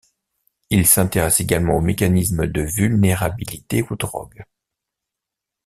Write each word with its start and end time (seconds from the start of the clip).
Il 0.71 0.87
s'intéresse 0.87 1.41
également 1.41 1.75
au 1.75 1.79
mécanisme 1.79 2.47
de 2.47 2.61
vulnérabilité 2.63 3.85
aux 3.87 3.95
drogues. 3.95 4.43